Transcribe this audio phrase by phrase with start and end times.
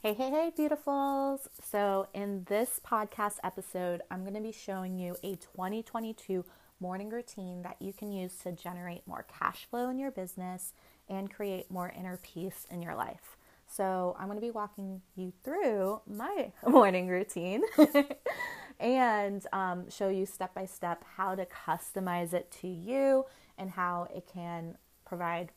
[0.00, 1.48] Hey, hey, hey, beautifuls.
[1.60, 6.44] So, in this podcast episode, I'm going to be showing you a 2022
[6.78, 10.72] morning routine that you can use to generate more cash flow in your business
[11.08, 13.36] and create more inner peace in your life.
[13.66, 17.62] So, I'm going to be walking you through my morning routine
[18.78, 23.24] and um, show you step by step how to customize it to you
[23.58, 25.50] and how it can provide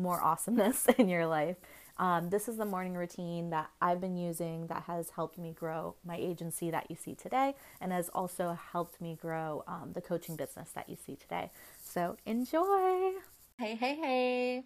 [0.00, 1.56] more awesomeness in your life.
[2.00, 5.96] Um, this is the morning routine that I've been using that has helped me grow
[6.02, 10.34] my agency that you see today and has also helped me grow um, the coaching
[10.34, 11.50] business that you see today.
[11.84, 13.10] So enjoy.
[13.58, 14.64] Hey, hey, hey.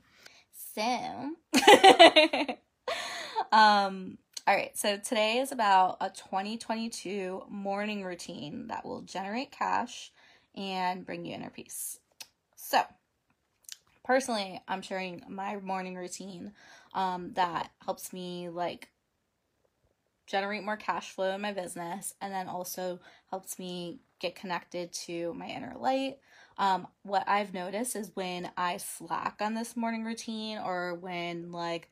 [0.76, 0.80] So,
[3.50, 10.12] um, all right, so today is about a 2022 morning routine that will generate cash
[10.54, 11.98] and bring you inner peace.
[12.54, 12.82] So,
[14.04, 16.52] personally, I'm sharing my morning routine
[16.94, 18.88] um, that helps me like
[20.26, 22.98] generate more cash flow in my business and then also
[23.30, 26.16] helps me get connected to my inner light.
[26.56, 31.90] Um, what I've noticed is when I slack on this morning routine or when like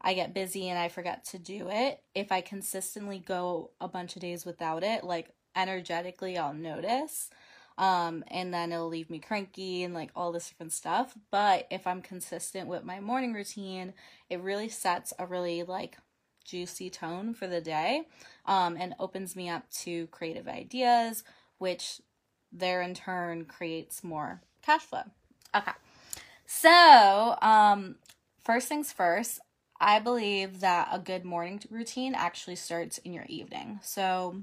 [0.00, 4.14] I get busy and I forget to do it, if I consistently go a bunch
[4.14, 7.30] of days without it, like energetically, I'll notice
[7.76, 11.14] um, and then it'll leave me cranky and like all this different stuff.
[11.30, 13.94] But if I'm consistent with my morning routine,
[14.30, 15.98] it really sets a really like
[16.44, 18.02] juicy tone for the day
[18.46, 21.24] um, and opens me up to creative ideas,
[21.58, 22.00] which
[22.52, 25.02] there in turn creates more cash flow.
[25.54, 25.72] Okay.
[26.46, 27.96] So, um,
[28.44, 29.40] first things first,
[29.80, 33.80] I believe that a good morning routine actually starts in your evening.
[33.82, 34.42] So,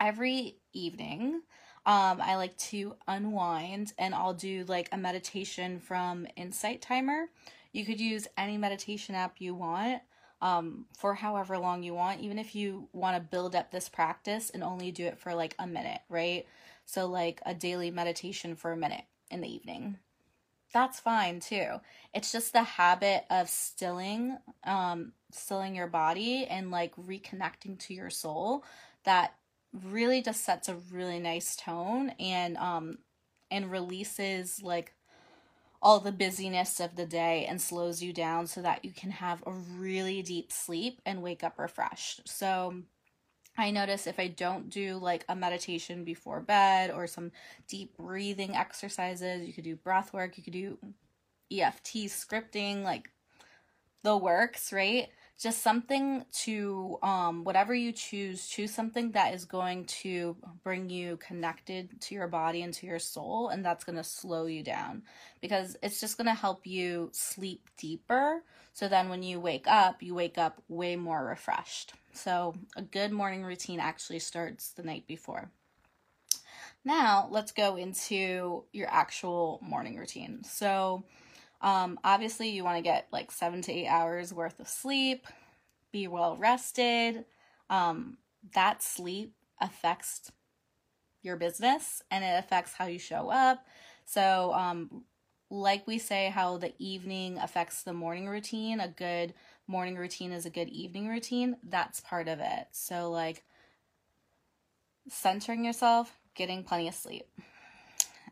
[0.00, 1.42] every evening,
[1.86, 7.26] um, I like to unwind and I'll do like a meditation from Insight Timer.
[7.72, 10.02] You could use any meditation app you want
[10.42, 14.50] um, for however long you want, even if you want to build up this practice
[14.50, 16.46] and only do it for like a minute, right?
[16.84, 19.98] So, like a daily meditation for a minute in the evening.
[20.72, 21.80] That's fine too.
[22.12, 28.10] It's just the habit of stilling, um, stilling your body and like reconnecting to your
[28.10, 28.64] soul
[29.04, 29.34] that
[29.84, 32.98] really just sets a really nice tone and um
[33.50, 34.92] and releases like
[35.82, 39.42] all the busyness of the day and slows you down so that you can have
[39.46, 42.22] a really deep sleep and wake up refreshed.
[42.26, 42.82] So
[43.58, 47.30] I notice if I don't do like a meditation before bed or some
[47.68, 50.78] deep breathing exercises, you could do breath work, you could do
[51.52, 53.10] EFT scripting, like
[54.02, 55.08] the works, right?
[55.38, 61.18] Just something to um whatever you choose choose something that is going to bring you
[61.18, 65.02] connected to your body and to your soul and that's going to slow you down.
[65.40, 68.42] Because it's just going to help you sleep deeper
[68.72, 71.92] so then when you wake up you wake up way more refreshed.
[72.12, 75.50] So a good morning routine actually starts the night before.
[76.84, 80.44] Now let's go into your actual morning routine.
[80.44, 81.04] So
[81.60, 85.26] um, obviously, you want to get like seven to eight hours worth of sleep,
[85.92, 87.24] be well rested.
[87.70, 88.18] Um,
[88.54, 90.30] that sleep affects
[91.22, 93.66] your business and it affects how you show up.
[94.04, 95.04] So, um,
[95.50, 99.34] like we say, how the evening affects the morning routine, a good
[99.66, 101.56] morning routine is a good evening routine.
[101.62, 102.68] That's part of it.
[102.72, 103.44] So, like,
[105.08, 107.28] centering yourself, getting plenty of sleep.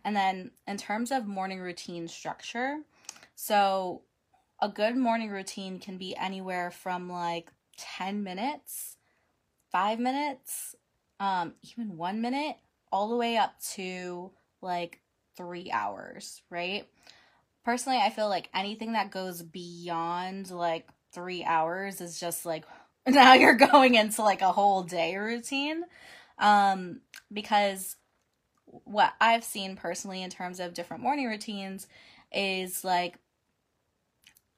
[0.05, 2.79] And then, in terms of morning routine structure,
[3.35, 4.03] so,
[4.61, 8.97] a good morning routine can be anywhere from like 10 minutes,
[9.71, 10.75] five minutes,
[11.21, 12.57] um, even one minute,
[12.93, 14.31] all the way up to
[14.63, 15.01] like
[15.37, 16.89] three hours, right?
[17.65, 22.65] Personally, I feel like anything that goes beyond like three hours is just like
[23.07, 25.83] now you're going into like a whole day routine.
[26.39, 27.01] Um,
[27.33, 27.97] because
[28.67, 31.87] what I've seen personally in terms of different morning routines
[32.33, 33.19] is like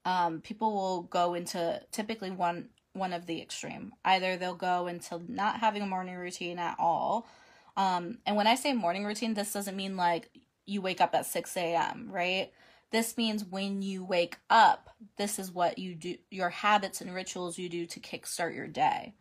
[0.06, 3.92] um, people will go into typically one one of the extreme.
[4.06, 7.28] Either they'll go into not having a morning routine at all.
[7.76, 10.30] Um, and when I say morning routine, this doesn't mean like
[10.64, 12.52] you wake up at 6 a.m., right?
[12.90, 14.88] This means when you wake up,
[15.18, 19.14] this is what you do, your habits and rituals you do to kickstart your day.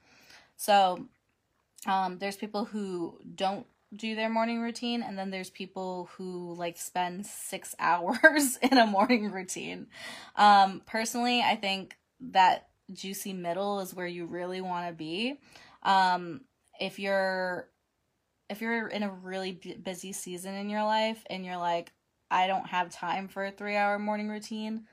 [0.55, 1.09] So,
[1.85, 3.65] um, there's people who don't
[3.95, 8.85] do their morning routine and then there's people who like spend six hours in a
[8.85, 9.87] morning routine
[10.35, 15.39] um personally i think that juicy middle is where you really want to be
[15.83, 16.41] um
[16.79, 17.69] if you're
[18.49, 21.91] if you're in a really busy season in your life and you're like
[22.29, 24.85] i don't have time for a three hour morning routine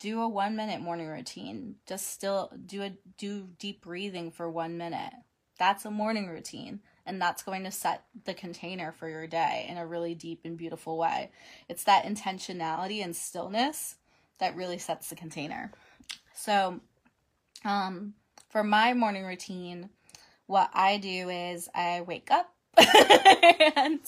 [0.00, 1.76] do a one minute morning routine.
[1.86, 5.12] Just still do a do deep breathing for one minute.
[5.58, 6.80] That's a morning routine.
[7.06, 10.56] And that's going to set the container for your day in a really deep and
[10.56, 11.30] beautiful way.
[11.68, 13.96] It's that intentionality and stillness
[14.38, 15.72] that really sets the container.
[16.34, 16.80] So,
[17.64, 18.14] um,
[18.48, 19.90] for my morning routine,
[20.46, 22.52] what I do is I wake up
[23.76, 24.00] and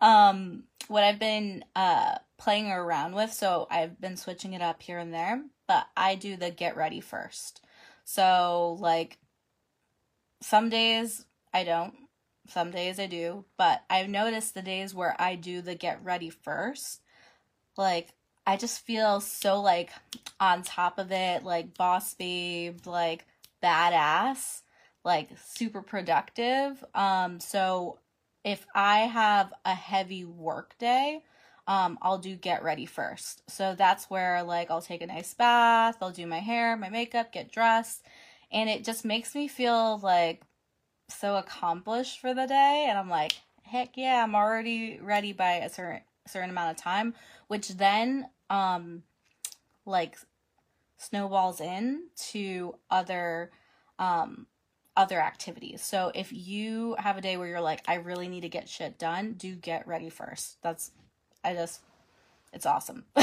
[0.00, 4.98] um, what I've been uh, playing around with, so I've been switching it up here
[4.98, 7.64] and there, but I do the get ready first.
[8.04, 9.18] So, like,
[10.42, 11.94] some days I don't,
[12.48, 16.30] some days I do, but I've noticed the days where I do the get ready
[16.30, 17.02] first,
[17.76, 18.08] like,
[18.46, 19.90] I just feel so like
[20.40, 23.26] on top of it, like boss babe, like
[23.62, 24.62] badass,
[25.04, 26.82] like super productive.
[26.94, 27.98] Um, so
[28.44, 31.22] if I have a heavy work day,
[31.66, 33.42] um, I'll do get ready first.
[33.48, 37.32] So that's where like I'll take a nice bath, I'll do my hair, my makeup,
[37.32, 38.04] get dressed,
[38.50, 40.42] and it just makes me feel like
[41.10, 45.68] so accomplished for the day and I'm like, heck yeah, I'm already ready by a
[45.68, 47.14] certain certain amount of time,
[47.48, 49.02] which then um
[49.86, 50.16] like
[50.98, 53.50] snowballs in to other
[53.98, 54.46] um
[54.96, 55.82] other activities.
[55.82, 58.98] So if you have a day where you're like, I really need to get shit
[58.98, 60.60] done, do get ready first.
[60.62, 60.90] That's,
[61.42, 61.80] I just,
[62.52, 63.04] it's awesome.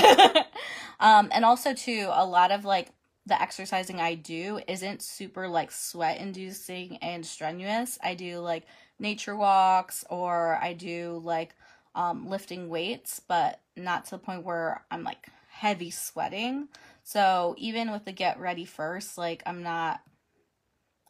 [1.00, 2.90] um, and also too, a lot of like
[3.28, 8.00] the exercising I do isn't super like sweat inducing and strenuous.
[8.02, 8.64] I do like
[9.00, 11.54] nature walks or I do like
[11.94, 16.70] um, lifting weights, but not to the point where I'm like heavy sweating.
[17.04, 20.00] So even with the get ready first, like I'm not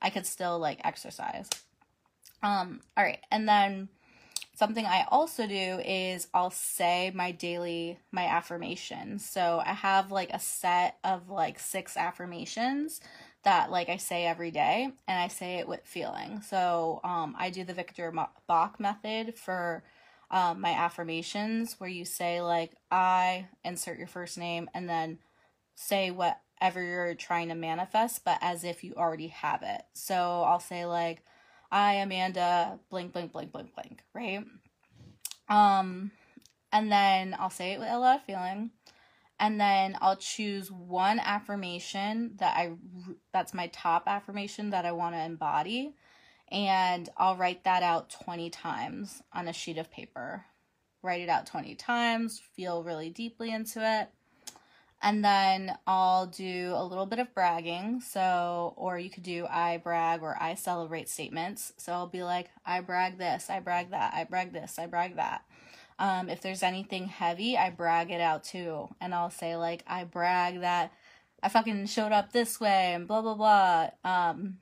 [0.02, 1.50] I could still like exercise.
[2.44, 3.90] Um, all right, and then
[4.58, 9.30] something I also do is I'll say my daily my affirmations.
[9.30, 13.00] So I have like a set of like six affirmations
[13.44, 16.42] that like I say every day and I say it with feeling.
[16.42, 18.12] So um I do the Victor
[18.48, 19.84] Bach method for
[20.30, 25.20] um, my affirmations where you say like I insert your first name and then
[25.76, 29.84] say whatever you're trying to manifest, but as if you already have it.
[29.94, 31.24] So I'll say like,
[31.72, 34.44] I Amanda blank blank blank blank blank, right?
[35.50, 36.12] Um,
[36.72, 38.72] and then I'll say it with a lot of feeling,
[39.40, 42.74] and then I'll choose one affirmation that I
[43.34, 45.96] that's my top affirmation that I want to embody,
[46.52, 50.46] and I'll write that out twenty times on a sheet of paper.
[51.02, 52.42] Write it out twenty times.
[52.56, 54.10] Feel really deeply into it
[55.02, 58.02] and then I'll do a little bit of bragging.
[58.02, 61.74] So, or you could do I brag or I celebrate statements.
[61.78, 65.18] So I'll be like, I brag this, I brag that, I brag this, I brag
[65.18, 65.44] that.
[66.00, 68.90] Um, if there's anything heavy, I brag it out too.
[69.02, 70.92] And I'll say, like, I brag that
[71.42, 73.90] I fucking showed up this way and blah, blah, blah.
[74.04, 74.58] Um,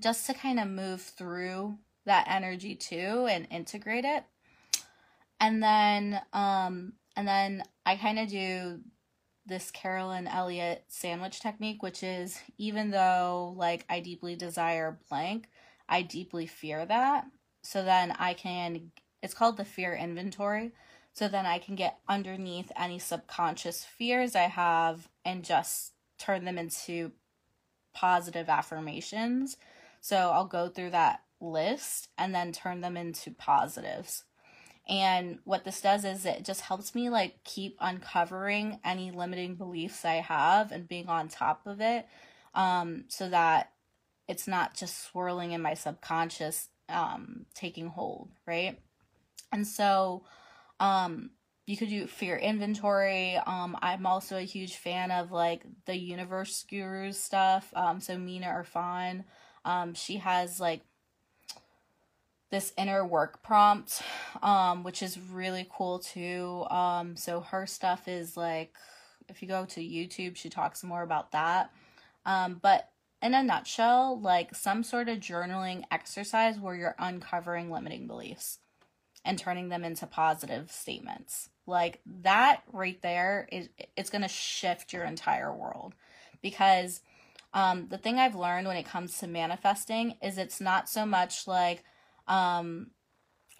[0.00, 4.24] just to kind of move through that energy too and integrate it.
[5.40, 8.80] And then, um, and then I kind of do
[9.46, 15.48] this Carolyn Elliott sandwich technique, which is even though like I deeply desire blank,
[15.88, 17.26] I deeply fear that.
[17.62, 18.90] So then I can,
[19.22, 20.72] it's called the fear inventory.
[21.12, 26.58] So then I can get underneath any subconscious fears I have and just turn them
[26.58, 27.12] into
[27.94, 29.56] positive affirmations.
[30.00, 34.24] So I'll go through that list and then turn them into positives.
[34.86, 40.04] And what this does is it just helps me like keep uncovering any limiting beliefs
[40.04, 42.06] I have and being on top of it
[42.54, 43.70] um, so that
[44.28, 48.78] it's not just swirling in my subconscious um, taking hold, right?
[49.52, 50.24] And so
[50.80, 51.30] um,
[51.66, 53.36] you could do fear inventory.
[53.36, 57.72] Um, I'm also a huge fan of like the universe gurus stuff.
[57.74, 59.24] Um, so Mina Irfan,
[59.64, 60.82] um, she has like
[62.50, 64.02] this inner work prompt,
[64.42, 66.64] um, which is really cool too.
[66.70, 68.74] Um, so her stuff is like,
[69.28, 71.70] if you go to YouTube, she talks more about that.
[72.26, 72.90] Um, but
[73.22, 78.58] in a nutshell, like some sort of journaling exercise where you're uncovering limiting beliefs
[79.24, 81.48] and turning them into positive statements.
[81.66, 85.94] Like that right there is it's going to shift your entire world
[86.42, 87.00] because
[87.54, 91.46] um, the thing I've learned when it comes to manifesting is it's not so much
[91.46, 91.84] like
[92.26, 92.90] um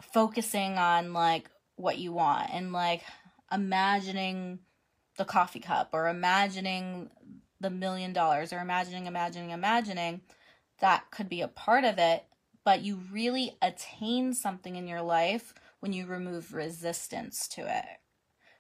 [0.02, 3.02] focusing on like what you want and like
[3.52, 4.58] imagining
[5.16, 7.10] the coffee cup or imagining
[7.60, 10.20] the million dollars or imagining imagining imagining
[10.80, 12.24] that could be a part of it.
[12.64, 17.84] But you really attain something in your life when you remove resistance to it.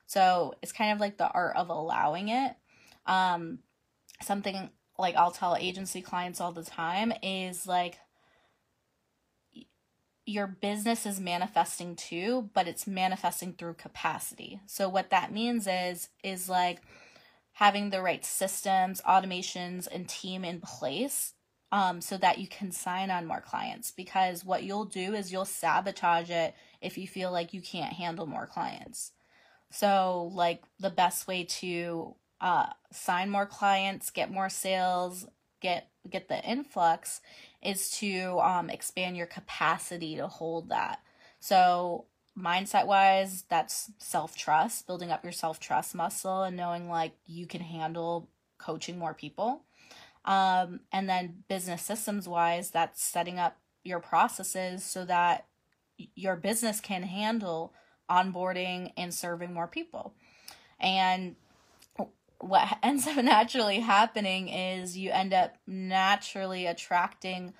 [0.06, 2.54] So it's kind of like the art of allowing it.
[3.06, 3.60] Um,
[4.22, 7.98] something like I'll tell agency clients all the time is like
[10.26, 14.60] your business is manifesting too, but it's manifesting through capacity.
[14.66, 16.80] So what that means is is like
[17.52, 21.34] having the right systems, automations, and team in place
[21.72, 23.90] um, so that you can sign on more clients.
[23.90, 28.26] Because what you'll do is you'll sabotage it if you feel like you can't handle
[28.26, 29.12] more clients.
[29.70, 35.26] So, like, the best way to uh, sign more clients, get more sales,
[35.64, 37.22] get get the influx
[37.62, 41.00] is to um, expand your capacity to hold that.
[41.40, 42.04] So
[42.38, 47.46] mindset wise, that's self trust, building up your self trust muscle and knowing like you
[47.46, 48.28] can handle
[48.58, 49.62] coaching more people.
[50.26, 55.46] Um, and then business systems wise, that's setting up your processes so that
[56.14, 57.72] your business can handle
[58.10, 60.14] onboarding and serving more people.
[60.78, 61.36] And
[62.48, 67.54] what ends up naturally happening is you end up naturally attracting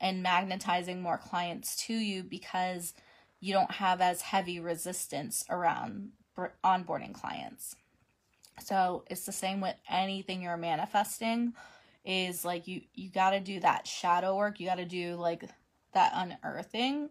[0.00, 2.94] and magnetizing more clients to you because
[3.40, 6.10] you don't have as heavy resistance around
[6.64, 7.74] onboarding clients.
[8.64, 11.54] So it's the same with anything you're manifesting
[12.04, 14.60] is like you you got to do that shadow work.
[14.60, 15.44] You got to do like
[15.94, 17.10] that unearthing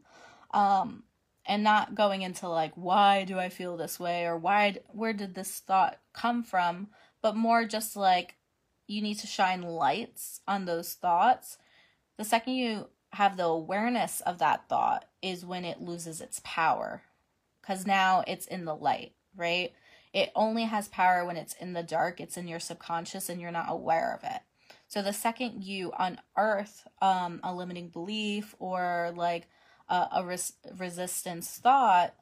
[0.52, 1.04] um
[1.46, 5.34] and not going into like why do I feel this way or why where did
[5.36, 6.90] this thought come from,
[7.28, 8.36] but more just like
[8.88, 11.58] you need to shine lights on those thoughts.
[12.16, 17.02] The second you have the awareness of that thought is when it loses its power
[17.60, 19.74] because now it's in the light, right?
[20.14, 23.52] It only has power when it's in the dark, it's in your subconscious, and you're
[23.52, 24.40] not aware of it.
[24.88, 29.50] So the second you unearth um, a limiting belief or like
[29.90, 32.14] a, a res- resistance thought,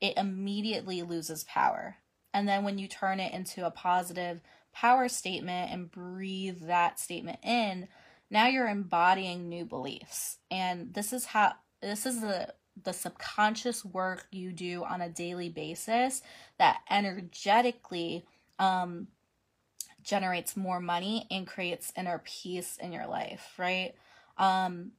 [0.00, 1.96] it immediately loses power.
[2.34, 4.40] And then when you turn it into a positive
[4.72, 7.88] power statement and breathe that statement in,
[8.28, 10.38] now you're embodying new beliefs.
[10.50, 15.48] And this is how this is the the subconscious work you do on a daily
[15.48, 16.22] basis
[16.58, 18.26] that energetically
[18.58, 19.06] um,
[20.02, 23.94] generates more money and creates inner peace in your life, right?
[24.38, 24.90] Um,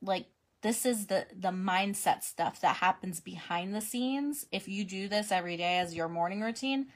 [0.00, 0.26] like
[0.64, 4.46] this is the the mindset stuff that happens behind the scenes.
[4.50, 6.86] If you do this every day as your morning routine,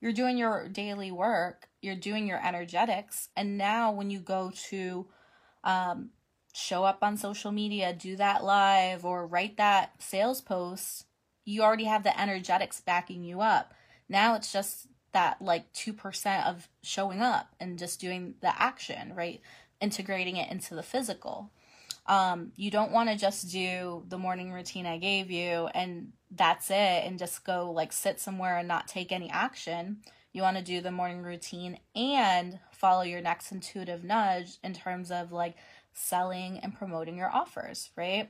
[0.00, 5.06] you're doing your daily work, you're doing your energetics, and now when you go to
[5.64, 6.10] um,
[6.54, 11.04] show up on social media, do that live, or write that sales post,
[11.44, 13.74] you already have the energetics backing you up.
[14.08, 19.42] Now it's just that like 2% of showing up and just doing the action, right?
[19.78, 21.50] Integrating it into the physical.
[22.06, 26.70] Um, you don't want to just do the morning routine I gave you and that's
[26.70, 29.98] it and just go like sit somewhere and not take any action.
[30.32, 35.10] You want to do the morning routine and follow your next intuitive nudge in terms
[35.10, 35.56] of like
[35.94, 38.28] selling and promoting your offers, right?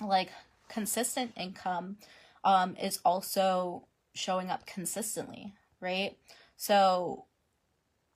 [0.00, 0.30] Like
[0.68, 1.96] consistent income
[2.44, 6.16] um, is also showing up consistently, right?
[6.56, 7.26] So,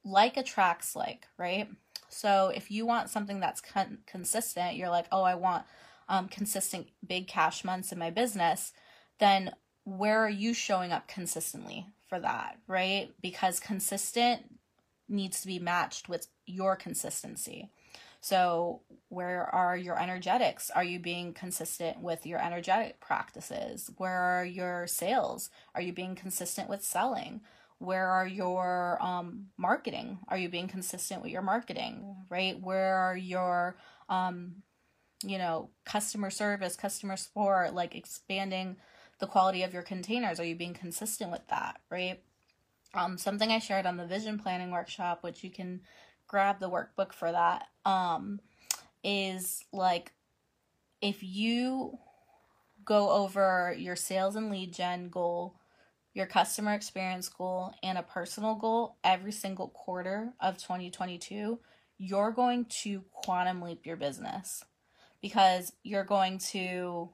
[0.05, 1.69] like attracts like, right?
[2.13, 5.65] So, if you want something that's con- consistent, you're like, oh, I want
[6.09, 8.73] um, consistent big cash months in my business
[9.21, 9.53] then
[9.85, 13.11] where are you showing up consistently for that, right?
[13.23, 14.43] Because consistent
[15.09, 17.71] needs to be matched with your consistency.
[18.23, 20.71] So, where are your energetics?
[20.71, 23.91] Are you being consistent with your energetic practices?
[23.97, 25.49] Where are your sales?
[25.75, 27.41] Are you being consistent with selling?
[27.81, 30.21] Where are your um, marketing?
[30.29, 32.61] Are you being consistent with your marketing, right?
[32.61, 33.77] Where are your,
[34.09, 34.63] um,
[35.25, 38.77] you know, customer service, customer support, like expanding
[39.19, 40.41] the quality of your containers.
[40.41, 42.21] Are you being consistent with that, right?
[42.95, 45.83] Um, something I shared on the vision planning workshop, which you can
[46.27, 48.41] grab the workbook for that, um,
[49.05, 50.13] is like
[51.01, 51.99] if you
[52.85, 55.60] go over your sales and lead gen goal,
[56.15, 61.59] your customer experience goal, and a personal goal every single quarter of 2022,
[61.99, 64.65] you're going to quantum leap your business
[65.23, 67.11] because you're going to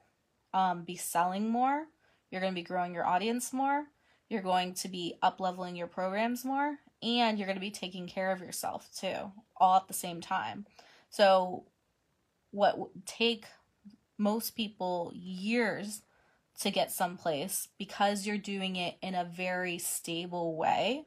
[0.55, 1.87] um, be selling more
[2.31, 3.85] you're going to be growing your audience more.
[4.29, 6.77] You're going to be up leveling your programs more.
[7.03, 10.67] And you're going to be taking care of yourself too, all at the same time.
[11.11, 11.65] So,
[12.51, 13.45] what take
[14.19, 16.03] most people years
[16.61, 21.07] to get someplace because you're doing it in a very stable way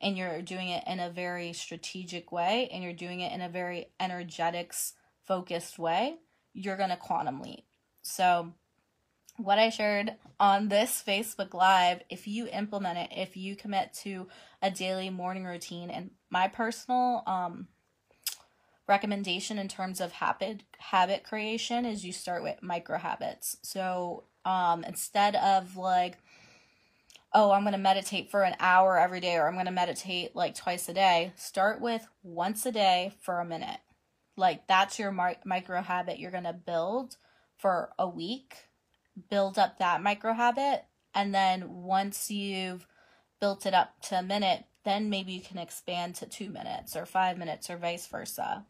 [0.00, 3.48] and you're doing it in a very strategic way and you're doing it in a
[3.48, 4.94] very energetics
[5.26, 6.16] focused way,
[6.52, 7.64] you're going to quantum leap.
[8.02, 8.52] So,
[9.36, 14.26] what I shared on this Facebook Live, if you implement it, if you commit to
[14.60, 17.68] a daily morning routine, and my personal um,
[18.88, 23.58] recommendation in terms of habit habit creation is you start with micro habits.
[23.62, 26.18] So um, instead of like,
[27.34, 30.34] oh, I'm going to meditate for an hour every day, or I'm going to meditate
[30.34, 33.80] like twice a day, start with once a day for a minute.
[34.36, 37.16] Like that's your micro habit you're going to build
[37.58, 38.68] for a week
[39.30, 42.86] build up that micro habit and then once you've
[43.40, 47.04] built it up to a minute then maybe you can expand to two minutes or
[47.04, 48.64] five minutes or vice versa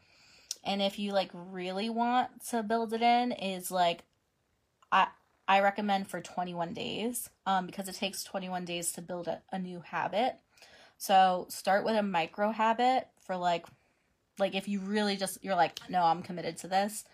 [0.65, 4.05] and if you like really want to build it in is like
[5.49, 9.59] i recommend for 21 days um, because it takes 21 days to build a, a
[9.59, 10.37] new habit
[10.97, 13.67] so start with a micro habit for like
[14.39, 17.05] like if you really just you're like no i'm committed to this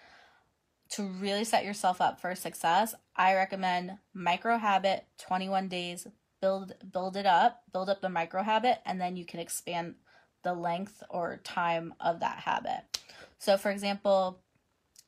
[0.90, 6.06] to really set yourself up for success, I recommend micro habit 21 days,
[6.40, 9.94] build build it up, build up the micro habit and then you can expand
[10.42, 13.00] the length or time of that habit.
[13.38, 14.40] So for example,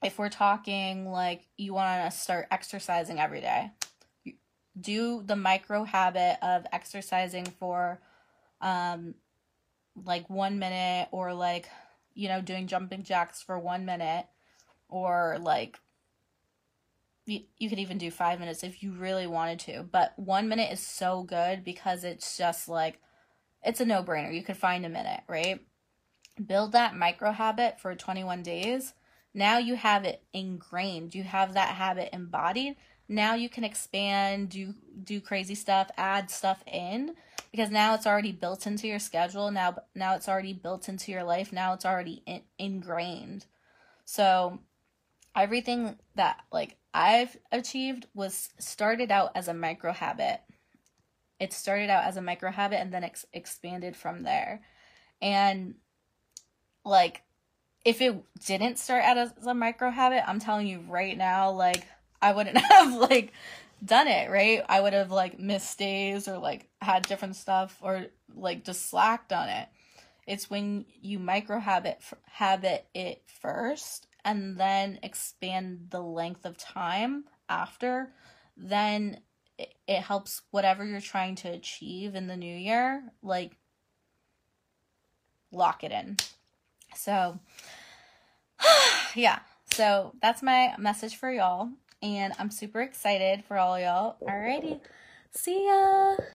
[0.02, 3.70] if we're talking like you want to start exercising every day,
[4.78, 8.00] do the micro habit of exercising for
[8.60, 9.14] um
[10.04, 11.68] like 1 minute or like
[12.14, 14.26] you know doing jumping jacks for 1 minute
[14.88, 15.78] or like
[17.24, 20.70] you, you could even do five minutes if you really wanted to but one minute
[20.72, 23.00] is so good because it's just like
[23.62, 24.32] it's a no-brainer.
[24.32, 25.60] You could find a minute right?
[26.44, 28.92] Build that micro habit for 21 days
[29.36, 31.14] now you have it ingrained.
[31.14, 32.76] You have that habit embodied.
[33.06, 34.72] Now you can expand do
[35.04, 37.14] do crazy stuff add stuff in
[37.50, 39.50] because now it's already built into your schedule.
[39.50, 41.52] Now now it's already built into your life.
[41.52, 43.44] Now it's already in, ingrained.
[44.06, 44.60] So
[45.36, 50.40] everything that like I've achieved was started out as a micro habit.
[51.38, 54.62] It started out as a micro habit and then ex- expanded from there.
[55.20, 55.74] And
[56.86, 57.20] like
[57.86, 61.86] if it didn't start out as a micro habit, I'm telling you right now like
[62.20, 63.32] I wouldn't have like
[63.82, 64.64] done it, right?
[64.68, 69.32] I would have like missed days or like had different stuff or like just slacked
[69.32, 69.68] on it.
[70.26, 77.26] It's when you micro habit habit it first and then expand the length of time
[77.48, 78.10] after,
[78.56, 79.20] then
[79.58, 83.52] it, it helps whatever you're trying to achieve in the new year, like
[85.52, 86.16] lock it in.
[86.96, 87.38] So,
[89.14, 89.40] yeah.
[89.72, 91.70] So that's my message for y'all.
[92.02, 94.16] And I'm super excited for all y'all.
[94.22, 94.80] Alrighty.
[95.32, 96.16] See ya.